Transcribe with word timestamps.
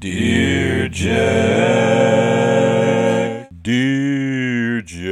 Dear 0.00 0.88
Jack. 0.88 1.10
Dear 3.60 4.80
Jack. 4.80 5.08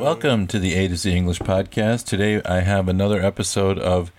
Welcome 0.00 0.48
to 0.48 0.58
the 0.58 0.74
A 0.74 0.88
to 0.88 0.96
Z 0.96 1.14
English 1.16 1.38
podcast. 1.38 2.06
Today 2.06 2.42
I 2.42 2.62
have 2.62 2.88
another 2.88 3.22
episode 3.22 3.78
of 3.78 4.10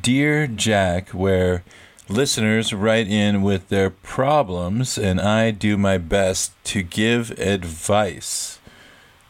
Dear 0.00 0.46
Jack 0.46 1.08
where 1.08 1.64
listeners 2.08 2.72
write 2.72 3.08
in 3.08 3.42
with 3.42 3.68
their 3.68 3.90
problems 3.90 4.96
and 4.96 5.20
I 5.20 5.50
do 5.50 5.76
my 5.76 5.98
best 5.98 6.52
to 6.66 6.84
give 6.84 7.32
advice. 7.40 8.60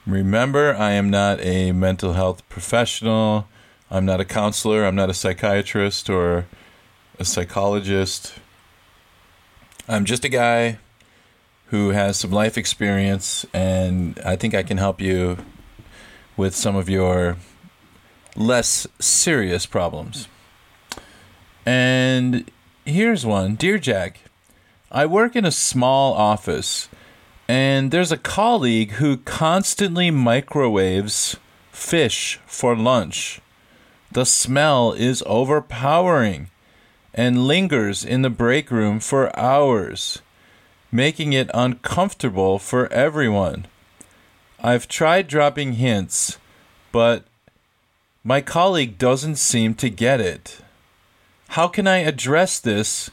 Remember, 0.06 0.76
I 0.76 0.90
am 0.90 1.08
not 1.08 1.40
a 1.40 1.72
mental 1.72 2.12
health 2.12 2.46
professional. 2.50 3.48
I'm 3.90 4.04
not 4.04 4.20
a 4.20 4.26
counselor. 4.26 4.84
I'm 4.84 4.94
not 4.94 5.08
a 5.08 5.14
psychiatrist 5.14 6.10
or 6.10 6.44
a 7.18 7.24
psychologist. 7.24 8.34
I'm 9.88 10.04
just 10.04 10.24
a 10.24 10.28
guy 10.28 10.78
who 11.66 11.90
has 11.90 12.16
some 12.16 12.32
life 12.32 12.58
experience, 12.58 13.46
and 13.54 14.18
I 14.24 14.34
think 14.34 14.52
I 14.52 14.64
can 14.64 14.78
help 14.78 15.00
you 15.00 15.38
with 16.36 16.56
some 16.56 16.74
of 16.74 16.88
your 16.88 17.36
less 18.34 18.88
serious 18.98 19.64
problems. 19.64 20.26
And 21.64 22.50
here's 22.84 23.24
one 23.24 23.54
Dear 23.54 23.78
Jack, 23.78 24.18
I 24.90 25.06
work 25.06 25.36
in 25.36 25.44
a 25.44 25.52
small 25.52 26.14
office, 26.14 26.88
and 27.46 27.92
there's 27.92 28.10
a 28.10 28.16
colleague 28.16 28.92
who 28.92 29.18
constantly 29.18 30.10
microwaves 30.10 31.36
fish 31.70 32.40
for 32.44 32.74
lunch. 32.74 33.40
The 34.10 34.26
smell 34.26 34.92
is 34.92 35.22
overpowering 35.26 36.50
and 37.16 37.46
lingers 37.46 38.04
in 38.04 38.22
the 38.22 38.30
break 38.30 38.70
room 38.70 39.00
for 39.00 39.36
hours, 39.38 40.20
making 40.92 41.32
it 41.32 41.50
uncomfortable 41.54 42.58
for 42.58 42.92
everyone. 42.92 43.66
I've 44.62 44.86
tried 44.86 45.26
dropping 45.26 45.74
hints, 45.74 46.38
but 46.92 47.24
my 48.22 48.40
colleague 48.40 48.98
doesn't 48.98 49.36
seem 49.36 49.74
to 49.76 49.88
get 49.88 50.20
it. 50.20 50.60
How 51.50 51.68
can 51.68 51.86
I 51.86 51.98
address 51.98 52.58
this 52.58 53.10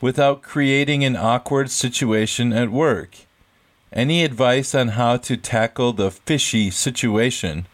without 0.00 0.42
creating 0.42 1.04
an 1.04 1.16
awkward 1.16 1.70
situation 1.70 2.52
at 2.52 2.70
work? 2.70 3.16
Any 3.92 4.24
advice 4.24 4.74
on 4.74 4.88
how 4.88 5.18
to 5.18 5.36
tackle 5.36 5.92
the 5.92 6.10
fishy 6.10 6.70
situation 6.70 7.66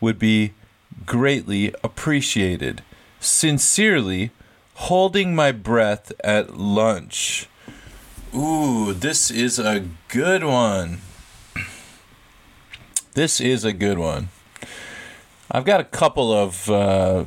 would 0.00 0.18
be 0.18 0.54
greatly 1.06 1.72
appreciated. 1.84 2.82
Sincerely, 3.20 4.30
holding 4.80 5.34
my 5.34 5.52
breath 5.52 6.10
at 6.24 6.56
lunch. 6.56 7.46
Ooh, 8.34 8.94
this 8.94 9.30
is 9.30 9.58
a 9.58 9.84
good 10.08 10.42
one. 10.42 11.00
This 13.12 13.40
is 13.40 13.62
a 13.62 13.74
good 13.74 13.98
one. 13.98 14.30
I've 15.50 15.66
got 15.66 15.80
a 15.80 15.84
couple 15.84 16.32
of 16.32 16.70
uh, 16.70 17.24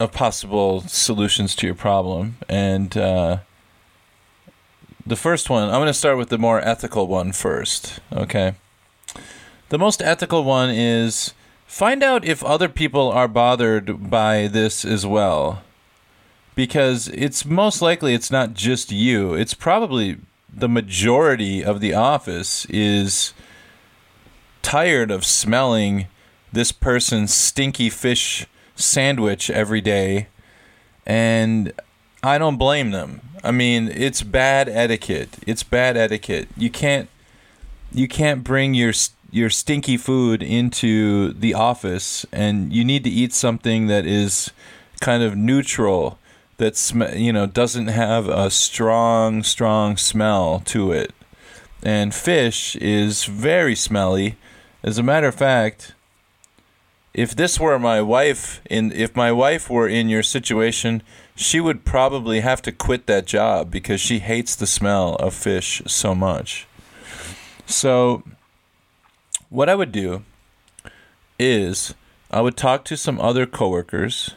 of 0.00 0.12
possible 0.12 0.80
solutions 0.82 1.54
to 1.56 1.66
your 1.66 1.76
problem, 1.76 2.36
and 2.48 2.96
uh, 2.96 3.38
the 5.06 5.16
first 5.16 5.50
one 5.50 5.64
I'm 5.64 5.74
going 5.74 5.86
to 5.86 5.94
start 5.94 6.18
with 6.18 6.30
the 6.30 6.38
more 6.38 6.60
ethical 6.60 7.06
one 7.06 7.30
first. 7.30 8.00
Okay, 8.12 8.54
the 9.68 9.78
most 9.78 10.02
ethical 10.02 10.42
one 10.42 10.70
is 10.70 11.32
find 11.66 12.02
out 12.02 12.24
if 12.24 12.42
other 12.42 12.68
people 12.68 13.08
are 13.12 13.28
bothered 13.28 14.10
by 14.10 14.48
this 14.48 14.84
as 14.84 15.06
well 15.06 15.62
because 16.54 17.08
it's 17.08 17.44
most 17.44 17.80
likely 17.80 18.14
it's 18.14 18.30
not 18.30 18.54
just 18.54 18.92
you. 18.92 19.34
It's 19.34 19.54
probably 19.54 20.18
the 20.52 20.68
majority 20.68 21.64
of 21.64 21.80
the 21.80 21.94
office 21.94 22.66
is 22.66 23.32
tired 24.62 25.10
of 25.10 25.24
smelling 25.24 26.06
this 26.52 26.72
person's 26.72 27.32
stinky 27.32 27.88
fish 27.88 28.46
sandwich 28.74 29.50
every 29.50 29.80
day 29.80 30.26
and 31.06 31.72
I 32.22 32.38
don't 32.38 32.56
blame 32.56 32.90
them. 32.90 33.20
I 33.42 33.50
mean, 33.50 33.88
it's 33.88 34.22
bad 34.22 34.68
etiquette. 34.68 35.38
It's 35.46 35.62
bad 35.62 35.96
etiquette. 35.96 36.48
You 36.56 36.70
can't 36.70 37.08
you 37.92 38.06
can't 38.06 38.44
bring 38.44 38.74
your 38.74 38.92
your 39.30 39.50
stinky 39.50 39.96
food 39.96 40.42
into 40.42 41.32
the 41.32 41.54
office 41.54 42.26
and 42.32 42.72
you 42.72 42.84
need 42.84 43.04
to 43.04 43.10
eat 43.10 43.32
something 43.32 43.86
that 43.86 44.06
is 44.06 44.50
kind 45.00 45.22
of 45.22 45.36
neutral 45.36 46.18
that 46.60 46.76
sm- 46.76 47.16
you 47.16 47.32
know 47.32 47.46
doesn't 47.46 47.88
have 47.88 48.28
a 48.28 48.50
strong 48.50 49.42
strong 49.42 49.96
smell 49.96 50.62
to 50.66 50.92
it. 50.92 51.12
And 51.82 52.14
fish 52.14 52.76
is 52.76 53.24
very 53.24 53.74
smelly. 53.74 54.36
As 54.82 54.98
a 54.98 55.02
matter 55.02 55.28
of 55.28 55.34
fact 55.34 55.94
if 57.12 57.34
this 57.34 57.58
were 57.58 57.78
my 57.78 58.00
wife 58.00 58.60
in 58.70 58.92
if 58.92 59.16
my 59.16 59.32
wife 59.32 59.68
were 59.68 59.88
in 59.88 60.08
your 60.08 60.22
situation 60.22 61.02
she 61.34 61.58
would 61.58 61.84
probably 61.84 62.40
have 62.40 62.60
to 62.62 62.70
quit 62.70 63.06
that 63.06 63.26
job 63.26 63.70
because 63.70 64.00
she 64.00 64.18
hates 64.18 64.54
the 64.54 64.66
smell 64.66 65.16
of 65.16 65.32
fish 65.32 65.80
so 65.86 66.14
much. 66.14 66.66
So 67.66 68.22
what 69.48 69.68
i 69.68 69.74
would 69.74 69.92
do 69.92 70.22
is 71.38 71.94
i 72.30 72.40
would 72.40 72.56
talk 72.56 72.84
to 72.84 72.96
some 72.96 73.18
other 73.18 73.46
coworkers 73.46 74.34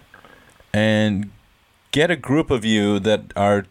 and 0.74 1.30
get 1.94 2.12
a 2.12 2.18
group 2.18 2.52
of 2.52 2.66
you 2.66 3.00
that 3.00 3.32
are 3.38 3.66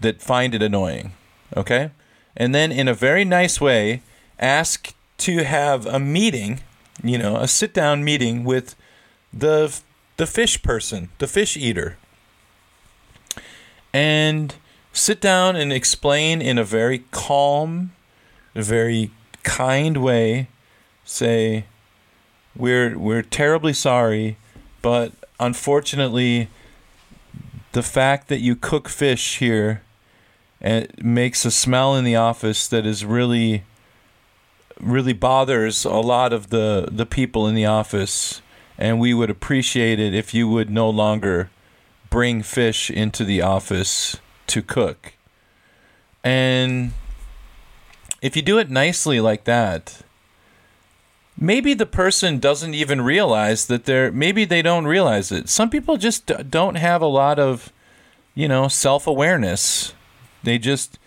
that 0.00 0.20
find 0.20 0.52
it 0.52 0.62
annoying, 0.62 1.12
okay? 1.56 1.92
And 2.36 2.52
then 2.52 2.72
in 2.72 2.88
a 2.88 2.94
very 2.94 3.24
nice 3.24 3.60
way, 3.60 4.02
ask 4.40 4.92
to 5.18 5.44
have 5.44 5.86
a 5.86 6.00
meeting, 6.00 6.60
you 7.04 7.16
know, 7.16 7.36
a 7.36 7.46
sit-down 7.46 8.02
meeting 8.02 8.42
with 8.42 8.74
the 9.32 9.80
the 10.16 10.26
fish 10.26 10.62
person, 10.62 11.10
the 11.18 11.28
fish 11.28 11.56
eater. 11.56 11.96
And 13.92 14.54
sit 14.92 15.20
down 15.20 15.54
and 15.56 15.72
explain 15.72 16.42
in 16.42 16.58
a 16.58 16.64
very 16.64 17.04
calm, 17.10 17.92
very 18.54 19.10
kind 19.42 19.98
way, 19.98 20.48
say 21.04 21.66
we're 22.56 22.98
we're 22.98 23.22
terribly 23.22 23.74
sorry, 23.74 24.38
but 24.80 25.12
unfortunately 25.38 26.48
the 27.76 27.82
fact 27.82 28.28
that 28.28 28.40
you 28.40 28.56
cook 28.56 28.88
fish 28.88 29.36
here 29.36 29.82
it 30.62 31.04
makes 31.04 31.44
a 31.44 31.50
smell 31.50 31.94
in 31.94 32.04
the 32.04 32.16
office 32.16 32.66
that 32.68 32.86
is 32.86 33.04
really 33.04 33.64
really 34.80 35.12
bothers 35.12 35.84
a 35.84 35.90
lot 35.90 36.32
of 36.32 36.48
the 36.48 36.88
the 36.90 37.04
people 37.04 37.46
in 37.46 37.54
the 37.54 37.66
office. 37.66 38.40
And 38.78 38.98
we 38.98 39.12
would 39.12 39.28
appreciate 39.28 40.00
it 40.00 40.14
if 40.14 40.32
you 40.32 40.48
would 40.48 40.70
no 40.70 40.88
longer 40.88 41.50
bring 42.08 42.42
fish 42.42 42.90
into 42.90 43.24
the 43.24 43.42
office 43.42 44.16
to 44.46 44.62
cook. 44.62 45.12
And 46.24 46.92
if 48.22 48.36
you 48.36 48.42
do 48.42 48.56
it 48.56 48.70
nicely 48.70 49.20
like 49.20 49.44
that 49.44 50.00
maybe 51.38 51.74
the 51.74 51.86
person 51.86 52.38
doesn't 52.38 52.74
even 52.74 53.00
realize 53.00 53.66
that 53.66 53.84
they're 53.84 54.10
maybe 54.10 54.44
they 54.44 54.62
don't 54.62 54.86
realize 54.86 55.30
it. 55.30 55.48
Some 55.48 55.70
people 55.70 55.96
just 55.96 56.26
don't 56.50 56.76
have 56.76 57.02
a 57.02 57.06
lot 57.06 57.38
of 57.38 57.72
you 58.34 58.48
know 58.48 58.68
self-awareness. 58.68 59.94
They 60.42 60.58
just 60.58 60.98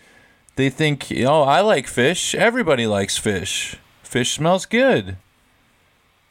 they 0.56 0.70
think 0.70 1.12
oh 1.26 1.42
i 1.42 1.60
like 1.60 1.86
fish. 1.86 2.34
Everybody 2.34 2.86
likes 2.86 3.18
fish. 3.18 3.76
Fish 4.02 4.34
smells 4.34 4.66
good. 4.66 5.16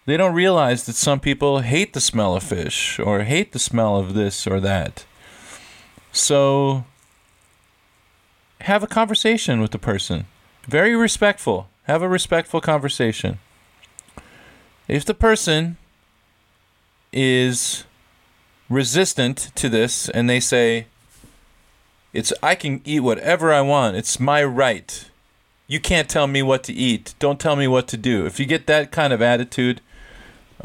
They 0.05 0.17
don't 0.17 0.33
realize 0.33 0.85
that 0.85 0.95
some 0.95 1.19
people 1.19 1.59
hate 1.59 1.93
the 1.93 2.01
smell 2.01 2.35
of 2.35 2.43
fish 2.43 2.99
or 2.99 3.21
hate 3.21 3.51
the 3.51 3.59
smell 3.59 3.97
of 3.97 4.15
this 4.15 4.47
or 4.47 4.59
that. 4.59 5.05
So 6.11 6.85
have 8.61 8.81
a 8.81 8.87
conversation 8.87 9.61
with 9.61 9.71
the 9.71 9.77
person. 9.77 10.25
Very 10.67 10.95
respectful. 10.95 11.69
Have 11.83 12.01
a 12.01 12.09
respectful 12.09 12.59
conversation 12.59 13.39
if 14.89 15.05
the 15.05 15.13
person 15.13 15.77
is 17.13 17.85
resistant 18.69 19.51
to 19.55 19.69
this 19.69 20.09
and 20.09 20.29
they 20.29 20.39
say, 20.39 20.87
It's 22.11 22.33
I 22.41 22.55
can 22.55 22.81
eat 22.83 23.01
whatever 23.01 23.53
I 23.53 23.61
want. 23.61 23.95
It's 23.95 24.19
my 24.19 24.43
right. 24.43 25.09
You 25.67 25.79
can't 25.79 26.09
tell 26.09 26.25
me 26.25 26.41
what 26.41 26.63
to 26.63 26.73
eat. 26.73 27.13
Don't 27.19 27.39
tell 27.39 27.55
me 27.55 27.67
what 27.67 27.87
to 27.89 27.97
do. 27.97 28.25
If 28.25 28.39
you 28.39 28.47
get 28.47 28.65
that 28.65 28.91
kind 28.91 29.13
of 29.13 29.21
attitude, 29.21 29.81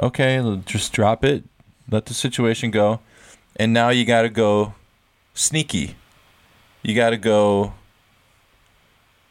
okay, 0.02 0.42
just 0.64 0.94
drop 0.94 1.22
it. 1.22 1.44
Let 1.90 2.06
the 2.06 2.14
situation 2.14 2.70
go. 2.70 3.00
And 3.56 3.74
now 3.74 3.90
you 3.90 4.06
got 4.06 4.22
to 4.22 4.30
go 4.30 4.72
sneaky. 5.34 5.96
You 6.82 6.94
got 6.94 7.10
to 7.10 7.18
go 7.18 7.74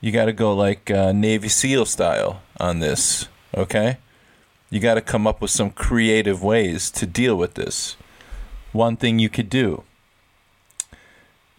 you 0.02 0.12
got 0.12 0.26
to 0.26 0.34
go 0.34 0.54
like 0.54 0.92
uh, 0.92 1.14
Navy 1.14 1.48
SEAL 1.48 1.86
style 1.86 2.42
on 2.60 2.80
this, 2.80 3.30
okay? 3.56 3.98
You 4.74 4.80
got 4.80 4.96
to 4.96 5.02
come 5.02 5.28
up 5.28 5.40
with 5.40 5.52
some 5.52 5.70
creative 5.70 6.42
ways 6.42 6.90
to 6.90 7.06
deal 7.06 7.36
with 7.36 7.54
this. 7.54 7.96
One 8.72 8.98
thing 8.98 9.20
you 9.20 9.30
could 9.30 9.48
do 9.48 9.84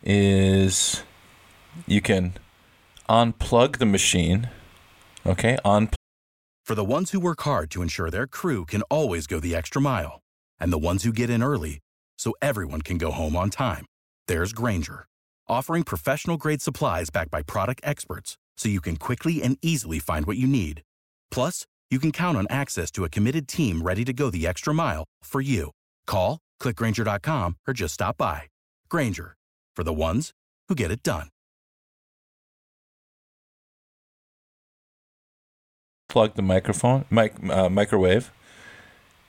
is 0.02 1.04
you 1.86 2.00
can 2.00 2.32
unplug 3.08 3.78
the 3.78 3.86
machine, 3.86 4.48
okay? 5.24 5.56
Unplug. 5.64 5.94
For 6.64 6.74
the 6.74 6.82
ones 6.82 7.12
who 7.12 7.20
work 7.20 7.40
hard 7.42 7.70
to 7.70 7.82
ensure 7.82 8.10
their 8.10 8.26
crew 8.26 8.64
can 8.64 8.82
always 8.90 9.28
go 9.28 9.38
the 9.38 9.54
extra 9.54 9.80
mile, 9.80 10.20
and 10.58 10.72
the 10.72 10.86
ones 10.88 11.04
who 11.04 11.12
get 11.12 11.30
in 11.30 11.40
early 11.40 11.78
so 12.18 12.34
everyone 12.42 12.82
can 12.82 12.98
go 12.98 13.12
home 13.12 13.36
on 13.36 13.48
time, 13.48 13.86
there's 14.26 14.52
Grainger 14.52 15.06
offering 15.46 15.84
professional 15.84 16.36
grade 16.36 16.62
supplies 16.62 17.10
backed 17.10 17.30
by 17.30 17.42
product 17.42 17.80
experts 17.84 18.36
so 18.56 18.68
you 18.68 18.80
can 18.80 18.96
quickly 18.96 19.40
and 19.40 19.56
easily 19.62 20.00
find 20.00 20.26
what 20.26 20.36
you 20.36 20.48
need. 20.48 20.82
Plus, 21.30 21.64
you 21.94 22.00
can 22.00 22.10
count 22.10 22.36
on 22.36 22.46
access 22.50 22.90
to 22.90 23.04
a 23.04 23.08
committed 23.08 23.46
team 23.46 23.80
ready 23.80 24.04
to 24.04 24.12
go 24.12 24.28
the 24.28 24.48
extra 24.48 24.74
mile 24.74 25.04
for 25.22 25.40
you. 25.40 25.70
Call, 26.06 26.40
clickgranger.com, 26.60 27.56
or 27.68 27.72
just 27.72 27.94
stop 27.94 28.18
by. 28.18 28.42
Grainger, 28.90 29.36
for 29.76 29.84
the 29.84 29.94
ones 29.94 30.32
who 30.68 30.74
get 30.74 30.90
it 30.90 31.04
done. 31.04 31.28
Plug 36.08 36.34
the 36.34 36.42
microphone, 36.42 37.04
mic, 37.10 37.32
uh, 37.48 37.68
microwave, 37.68 38.32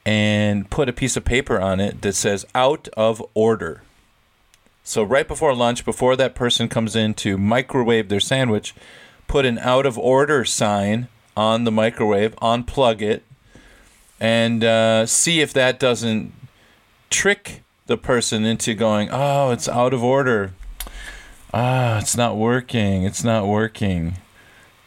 and 0.05 0.69
put 0.69 0.89
a 0.89 0.93
piece 0.93 1.15
of 1.15 1.23
paper 1.23 1.59
on 1.59 1.79
it 1.79 2.01
that 2.01 2.13
says 2.13 2.45
"out 2.53 2.87
of 2.97 3.23
order." 3.33 3.83
So 4.83 5.03
right 5.03 5.27
before 5.27 5.55
lunch, 5.55 5.85
before 5.85 6.15
that 6.15 6.35
person 6.35 6.67
comes 6.67 6.95
in 6.95 7.13
to 7.15 7.37
microwave 7.37 8.09
their 8.09 8.19
sandwich, 8.19 8.75
put 9.27 9.45
an 9.45 9.57
out 9.59 9.85
of 9.85 9.97
order 9.97 10.45
sign 10.45 11.07
on 11.35 11.63
the 11.63 11.71
microwave, 11.71 12.35
unplug 12.37 13.01
it, 13.01 13.23
and 14.19 14.63
uh, 14.63 15.05
see 15.05 15.41
if 15.41 15.53
that 15.53 15.79
doesn't 15.79 16.33
trick 17.09 17.63
the 17.87 17.97
person 17.97 18.45
into 18.45 18.73
going, 18.73 19.09
oh, 19.11 19.51
it's 19.51 19.69
out 19.69 19.93
of 19.93 20.03
order. 20.03 20.53
Ah, 21.53 21.99
it's 21.99 22.17
not 22.17 22.35
working. 22.35 23.03
It's 23.03 23.23
not 23.23 23.47
working. 23.47 24.17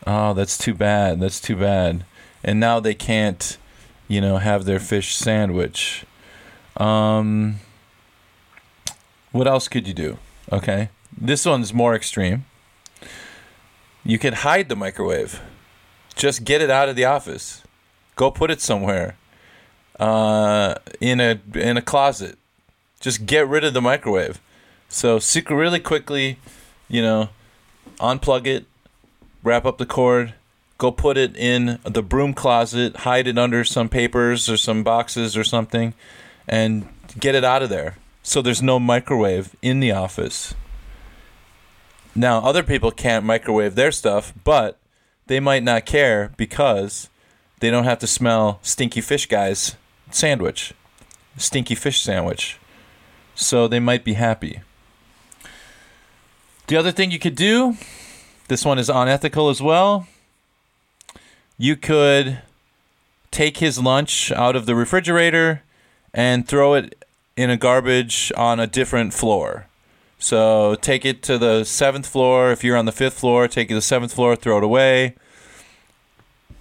Oh, 0.06 0.34
that's 0.34 0.58
too 0.58 0.74
bad. 0.74 1.20
That's 1.20 1.40
too 1.40 1.56
bad. 1.56 2.04
And 2.42 2.60
now 2.60 2.80
they 2.80 2.94
can't, 2.94 3.56
you 4.06 4.20
know, 4.20 4.38
have 4.38 4.64
their 4.64 4.80
fish 4.80 5.16
sandwich. 5.16 6.04
Um, 6.76 7.56
what 9.32 9.46
else 9.46 9.68
could 9.68 9.86
you 9.86 9.94
do? 9.94 10.18
Okay. 10.50 10.90
This 11.16 11.44
one's 11.44 11.72
more 11.72 11.94
extreme. 11.94 12.44
You 14.04 14.18
could 14.18 14.34
hide 14.34 14.68
the 14.68 14.76
microwave. 14.76 15.40
Just 16.18 16.44
get 16.44 16.60
it 16.60 16.68
out 16.68 16.90
of 16.90 16.96
the 16.96 17.06
office. 17.06 17.62
Go 18.16 18.30
put 18.30 18.50
it 18.50 18.60
somewhere. 18.60 19.16
Uh, 19.98 20.74
in 21.00 21.20
a 21.20 21.40
in 21.54 21.78
a 21.78 21.82
closet. 21.82 22.36
Just 23.00 23.24
get 23.24 23.48
rid 23.48 23.64
of 23.64 23.72
the 23.72 23.80
microwave. 23.80 24.40
So 24.90 25.18
secret 25.18 25.56
really 25.56 25.80
quickly, 25.80 26.38
you 26.88 27.00
know, 27.00 27.30
unplug 27.98 28.46
it, 28.46 28.66
wrap 29.42 29.64
up 29.64 29.78
the 29.78 29.86
cord, 29.86 30.34
go 30.76 30.90
put 30.90 31.16
it 31.16 31.36
in 31.36 31.78
the 31.84 32.02
broom 32.02 32.34
closet, 32.34 32.96
hide 32.98 33.26
it 33.26 33.38
under 33.38 33.64
some 33.64 33.88
papers 33.88 34.48
or 34.48 34.56
some 34.56 34.82
boxes 34.82 35.36
or 35.36 35.44
something, 35.44 35.94
and 36.46 36.88
get 37.18 37.34
it 37.34 37.44
out 37.44 37.62
of 37.62 37.70
there 37.70 37.96
so 38.28 38.42
there's 38.42 38.62
no 38.62 38.78
microwave 38.78 39.56
in 39.62 39.80
the 39.80 39.90
office. 39.90 40.54
Now, 42.14 42.38
other 42.38 42.62
people 42.62 42.90
can't 42.90 43.24
microwave 43.24 43.74
their 43.74 43.90
stuff, 43.92 44.34
but 44.44 44.76
they 45.28 45.40
might 45.40 45.62
not 45.62 45.86
care 45.86 46.32
because 46.36 47.08
they 47.60 47.70
don't 47.70 47.84
have 47.84 47.98
to 48.00 48.06
smell 48.06 48.58
Stinky 48.62 49.00
Fish 49.00 49.26
Guy's 49.26 49.76
sandwich, 50.10 50.74
Stinky 51.36 51.74
Fish 51.74 52.02
sandwich. 52.02 52.58
So 53.34 53.68
they 53.68 53.78
might 53.78 54.04
be 54.04 54.14
happy. 54.14 54.60
The 56.66 56.76
other 56.76 56.90
thing 56.90 57.10
you 57.10 57.18
could 57.18 57.36
do, 57.36 57.76
this 58.48 58.64
one 58.64 58.78
is 58.78 58.90
unethical 58.90 59.48
as 59.48 59.62
well. 59.62 60.06
You 61.56 61.76
could 61.76 62.40
take 63.30 63.58
his 63.58 63.78
lunch 63.78 64.32
out 64.32 64.56
of 64.56 64.66
the 64.66 64.74
refrigerator 64.74 65.62
and 66.12 66.48
throw 66.48 66.74
it 66.74 67.04
in 67.36 67.50
a 67.50 67.56
garbage 67.56 68.32
on 68.36 68.58
a 68.58 68.66
different 68.66 69.14
floor. 69.14 69.66
So 70.18 70.74
take 70.74 71.04
it 71.04 71.22
to 71.24 71.38
the 71.38 71.64
seventh 71.64 72.06
floor. 72.06 72.50
If 72.50 72.64
you're 72.64 72.76
on 72.76 72.86
the 72.86 72.92
fifth 72.92 73.18
floor, 73.18 73.46
take 73.46 73.66
it 73.66 73.68
to 73.68 73.74
the 73.76 73.82
seventh 73.82 74.12
floor, 74.12 74.34
throw 74.34 74.58
it 74.58 74.64
away. 74.64 75.14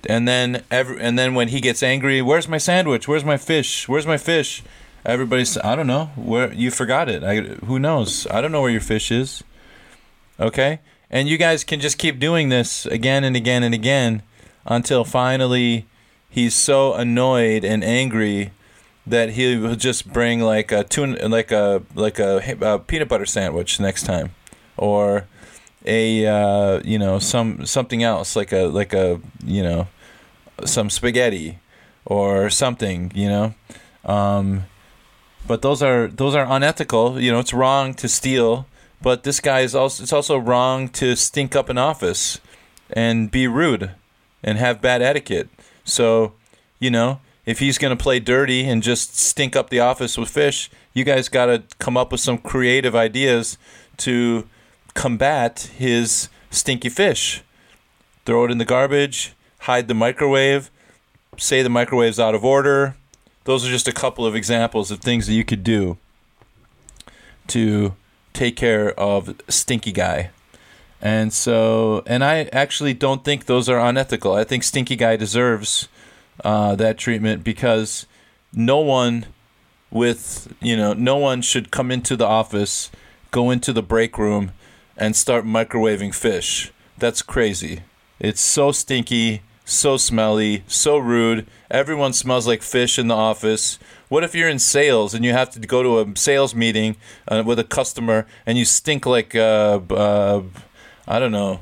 And 0.08 0.28
then 0.28 0.64
every, 0.70 1.02
and 1.02 1.18
then 1.18 1.34
when 1.34 1.48
he 1.50 1.60
gets 1.60 1.82
angry, 1.82 2.22
where's 2.22 2.48
my 2.48 2.60
sandwich? 2.60 3.08
Where's 3.08 3.26
my 3.26 3.38
fish? 3.38 3.90
Where's 3.90 4.06
my 4.06 4.18
fish? 4.18 4.64
Everybody's 5.06 5.58
I 5.58 5.76
don't 5.76 5.88
know 5.88 6.12
where 6.16 6.54
you 6.54 6.70
forgot 6.70 7.10
it. 7.10 7.24
I, 7.24 7.42
who 7.66 7.80
knows? 7.80 8.28
I 8.28 8.42
don't 8.42 8.52
know 8.52 8.62
where 8.62 8.72
your 8.72 8.82
fish 8.82 9.12
is. 9.12 9.44
Okay, 10.40 10.80
and 11.10 11.28
you 11.28 11.38
guys 11.38 11.64
can 11.64 11.80
just 11.80 11.98
keep 11.98 12.20
doing 12.20 12.50
this 12.50 12.86
again 12.86 13.24
and 13.24 13.36
again 13.36 13.64
and 13.64 13.74
again 13.74 14.22
until 14.66 15.04
finally 15.04 15.88
he's 16.30 16.54
so 16.54 16.94
annoyed 16.94 17.64
and 17.64 17.84
angry 17.84 18.52
that 19.08 19.32
he 19.32 19.56
will 19.56 19.76
just 19.76 20.12
bring 20.12 20.42
like 20.42 20.72
a 20.72 20.84
tuna, 20.84 21.28
like 21.28 21.52
a 21.52 21.82
like 21.96 22.20
a, 22.20 22.42
a 22.62 22.80
peanut 22.80 23.08
butter 23.08 23.26
sandwich 23.26 23.80
next 23.80 24.04
time, 24.04 24.32
or 24.76 25.26
a 25.86 26.26
uh, 26.26 26.82
you 26.84 27.00
know 27.00 27.20
some 27.20 27.66
something 27.66 28.04
else 28.04 28.36
like 28.36 28.52
a 28.52 28.64
like 28.64 28.94
a 28.94 29.20
you 29.44 29.64
know 29.64 29.88
some 30.66 30.90
spaghetti 30.90 31.60
or 32.06 32.50
something 32.50 33.12
you 33.16 33.30
know. 33.30 33.54
Um, 34.06 34.66
but 35.48 35.62
those 35.62 35.82
are 35.82 36.08
those 36.08 36.36
are 36.36 36.46
unethical. 36.50 37.20
You 37.20 37.32
know, 37.32 37.40
it's 37.40 37.54
wrong 37.54 37.94
to 37.96 38.08
steal, 38.08 38.68
but 39.02 39.24
this 39.24 39.40
guy 39.40 39.62
is 39.62 39.74
also 39.74 40.04
it's 40.04 40.14
also 40.14 40.38
wrong 40.38 40.90
to 40.90 41.16
stink 41.16 41.56
up 41.56 41.70
an 41.70 41.78
office 41.78 42.40
and 42.90 43.32
be 43.32 43.48
rude 43.48 43.92
and 44.44 44.58
have 44.58 44.82
bad 44.82 45.02
etiquette. 45.02 45.50
So, 45.84 46.34
you 46.80 46.92
know, 46.92 47.20
if 47.48 47.60
he's 47.60 47.78
going 47.78 47.98
to 47.98 48.04
play 48.04 48.20
dirty 48.20 48.66
and 48.66 48.84
just 48.84 49.18
stink 49.18 49.56
up 49.56 49.70
the 49.70 49.80
office 49.80 50.18
with 50.18 50.30
fish, 50.30 50.70
you 50.94 51.06
guys 51.06 51.30
got 51.30 51.46
to 51.46 51.64
come 51.80 51.96
up 51.96 52.12
with 52.12 52.20
some 52.20 52.38
creative 52.38 52.94
ideas 52.94 53.58
to 53.96 54.48
combat 54.94 55.72
his 55.78 56.28
stinky 56.52 56.90
fish. 56.90 57.42
Throw 58.26 58.44
it 58.44 58.52
in 58.52 58.58
the 58.58 58.66
garbage, 58.66 59.34
hide 59.60 59.88
the 59.88 59.94
microwave, 59.94 60.70
say 61.38 61.64
the 61.64 61.70
microwave's 61.70 62.20
out 62.20 62.36
of 62.36 62.44
order. 62.44 62.98
Those 63.46 63.66
are 63.66 63.72
just 63.72 63.88
a 63.88 63.94
couple 63.94 64.26
of 64.26 64.36
examples 64.36 64.92
of 64.92 65.00
things 65.00 65.26
that 65.28 65.34
you 65.34 65.46
could 65.46 65.64
do 65.64 65.98
to 67.48 67.96
take 68.34 68.58
care 68.58 68.92
of 69.00 69.40
stinky 69.48 69.94
guy. 69.94 70.32
And 71.02 71.32
so, 71.32 72.04
and 72.06 72.26
I 72.26 72.50
actually 72.52 72.94
don't 72.94 73.24
think 73.24 73.46
those 73.46 73.70
are 73.70 73.80
unethical. 73.80 74.34
I 74.34 74.44
think 74.44 74.64
stinky 74.64 74.98
guy 74.98 75.16
deserves 75.16 75.88
uh, 76.44 76.76
that 76.76 76.98
treatment 76.98 77.44
because 77.44 78.06
no 78.54 78.80
one 78.80 79.26
with 79.90 80.54
you 80.62 80.76
know 80.76 80.94
no 80.94 81.16
one 81.18 81.42
should 81.42 81.72
come 81.72 81.92
into 81.92 82.16
the 82.16 82.26
office, 82.26 82.92
go 83.32 83.52
into 83.52 83.74
the 83.74 83.82
break 83.82 84.18
room, 84.18 84.52
and 84.96 85.16
start 85.16 85.46
microwaving 85.46 86.14
fish. 86.14 86.72
That's 86.98 87.22
crazy. 87.22 87.82
It's 88.20 88.42
so 88.42 88.72
stinky, 88.72 89.44
so 89.64 89.98
smelly, 89.98 90.64
so 90.68 90.98
rude. 90.98 91.48
Everyone 91.70 92.14
smells 92.14 92.48
like 92.48 92.64
fish 92.64 92.98
in 92.98 93.08
the 93.08 93.16
office. 93.16 93.78
What 94.10 94.24
if 94.24 94.34
you're 94.34 94.50
in 94.50 94.60
sales 94.60 95.14
and 95.14 95.24
you 95.24 95.34
have 95.34 95.52
to 95.52 95.60
go 95.60 95.84
to 95.84 96.00
a 96.00 96.18
sales 96.18 96.56
meeting 96.56 96.96
uh, 97.28 97.44
with 97.46 97.60
a 97.60 97.64
customer 97.64 98.26
and 98.46 98.58
you 98.58 98.66
stink 98.66 99.06
like 99.06 99.36
uh, 99.36 99.82
uh, 99.90 100.44
I 101.08 101.20
don't 101.20 101.32
know, 101.32 101.60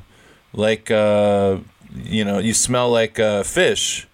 like 0.52 0.90
uh, 0.90 1.58
you 1.94 2.24
know, 2.24 2.38
you 2.38 2.54
smell 2.54 2.90
like 2.90 3.18
uh, 3.18 3.42
fish 3.42 4.06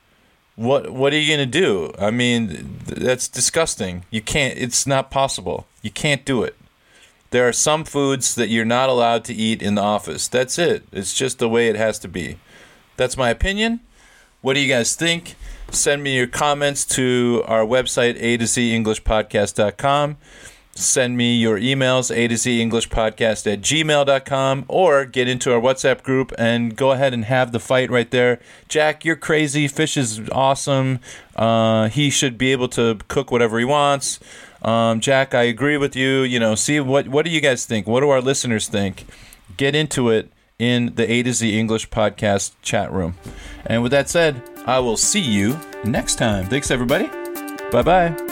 what 0.56 0.90
what 0.90 1.12
are 1.12 1.18
you 1.18 1.32
gonna 1.32 1.47
do? 1.47 1.92
I 1.99 2.11
mean, 2.11 2.78
that's 2.87 3.28
disgusting. 3.28 4.04
You 4.11 4.21
can't. 4.21 4.59
It's 4.59 4.87
not 4.87 5.11
possible. 5.11 5.66
You 5.82 5.90
can't 5.90 6.25
do 6.25 6.42
it. 6.42 6.56
There 7.30 7.49
are 7.49 7.52
some 7.52 7.85
foods 7.85 8.35
that 8.35 8.50
you're 8.50 8.66
not 8.66 8.90
allowed 8.90 9.25
to 9.25 9.35
eat 9.35 9.62
in 9.62 9.76
the 9.76 9.82
office. 9.82 10.28
That's 10.28 10.59
it. 10.59 10.85
It's 10.92 11.14
just 11.14 11.38
the 11.38 11.49
way 11.49 11.68
it 11.68 11.76
has 11.76 11.99
to 12.00 12.09
be. 12.09 12.38
That's 12.99 13.16
my 13.16 13.30
opinion. 13.30 13.80
What 14.42 14.54
do 14.54 14.61
you 14.61 14.68
guys 14.68 14.94
think? 14.94 15.37
Send 15.71 16.02
me 16.02 16.16
your 16.16 16.26
comments 16.26 16.85
to 16.97 17.42
our 17.47 17.64
website, 17.64 18.16
a 18.21 18.37
to 18.37 18.47
z 18.47 18.75
english 18.75 19.02
podcast.com. 19.02 20.18
send 20.75 21.17
me 21.17 21.37
your 21.37 21.59
emails, 21.59 22.14
A 22.14 22.29
to 22.29 22.37
Z 22.37 22.61
English 22.61 22.88
Podcast 22.88 23.50
at 23.52 23.61
gmail.com, 23.61 24.64
or 24.69 25.05
get 25.05 25.29
into 25.29 25.52
our 25.52 25.61
WhatsApp 25.61 26.02
group 26.02 26.33
and 26.38 26.76
go 26.76 26.93
ahead 26.93 27.12
and 27.12 27.26
have 27.26 27.52
the 27.52 27.61
fight 27.61 27.91
right 27.91 28.11
there. 28.11 28.41
Jack, 28.69 29.05
you're 29.05 29.17
crazy. 29.17 29.69
Fish 29.69 29.97
is 29.97 30.29
awesome. 30.31 31.00
Uh, 31.37 31.88
he 31.88 32.11
should 32.11 32.38
be 32.38 32.52
able 32.52 32.69
to 32.69 32.99
cook 33.09 33.31
whatever 33.31 33.59
he 33.59 33.64
wants. 33.64 34.19
Um, 34.62 35.00
Jack, 35.00 35.35
I 35.35 35.43
agree 35.43 35.76
with 35.76 35.97
you. 35.97 36.23
You 36.23 36.38
know, 36.38 36.55
see 36.55 36.81
what 36.81 37.09
what 37.09 37.25
do 37.25 37.31
you 37.31 37.41
guys 37.41 37.67
think? 37.67 37.87
What 37.87 38.00
do 38.00 38.11
our 38.11 38.21
listeners 38.21 38.69
think? 38.69 39.05
Get 39.57 39.75
into 39.75 40.09
it 40.09 40.33
in 40.59 40.95
the 40.95 41.11
A 41.11 41.23
to 41.25 41.33
Z 41.33 41.59
English 41.59 41.91
Podcast 41.91 42.52
chat 42.62 42.93
room. 42.93 43.17
And 43.67 43.83
with 43.83 43.93
that 43.93 44.09
said, 44.09 44.43
I 44.64 44.79
will 44.79 44.97
see 44.97 45.21
you 45.21 45.59
next 45.85 46.17
time. 46.17 46.47
Thanks, 46.47 46.71
everybody. 46.71 47.09
Bye 47.71 47.83
bye. 47.83 48.32